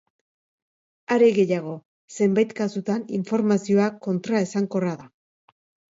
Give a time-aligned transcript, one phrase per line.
[1.15, 1.75] Are gehiago,
[2.17, 5.11] zenbait kasutan, informazioa kontraesankorra da.